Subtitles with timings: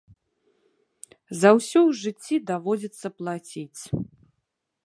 [1.41, 3.81] За ўсё ў жыцці даводзіцца плаціць.